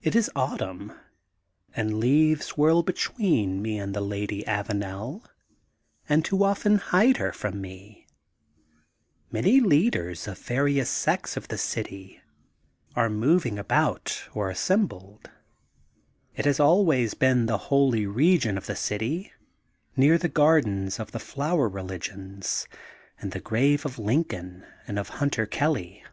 It 0.00 0.14
is 0.14 0.30
autumn 0.36 0.92
and 1.74 1.98
leaves 1.98 2.50
whirl 2.50 2.84
between 2.84 3.60
me 3.60 3.80
and 3.80 3.92
the 3.96 4.00
Lady 4.00 4.44
Avanel 4.46 5.24
and 6.08 6.24
too 6.24 6.44
often 6.44 6.76
hide 6.78 7.16
her 7.16 7.32
from 7.32 7.60
me. 7.60 8.06
Many 9.32 9.58
leaders 9.58 10.28
of 10.28 10.38
various 10.38 10.88
sects 10.88 11.36
of 11.36 11.48
the 11.48 11.58
city 11.58 12.20
are 12.94 13.08
mov 13.08 13.44
818 13.44 13.54
THE 13.56 13.56
GOLDEN 13.56 13.56
BOOK 13.56 13.56
OF 13.56 13.56
SPRINGFIELD 13.56 13.56
819 13.56 13.56
ing 13.56 13.58
about 13.58 14.28
or 14.36 14.50
assembled. 14.50 15.30
It 16.36 16.44
has 16.44 16.60
always 16.60 17.14
been 17.14 17.46
the 17.46 17.58
holy 17.58 18.06
region 18.06 18.56
of 18.56 18.66
the 18.66 18.76
city, 18.76 19.32
near 19.96 20.16
the 20.16 20.28
Gardens 20.28 21.00
of 21.00 21.10
the 21.10 21.18
Flower 21.18 21.68
Religions 21.68 22.68
and 23.18 23.32
the 23.32 23.40
Grave 23.40 23.84
of 23.84 23.98
Lin 23.98 24.22
coln 24.22 24.64
and 24.86 24.96
of 24.96 25.08
Hunter 25.18 25.46
Kelly. 25.46 26.04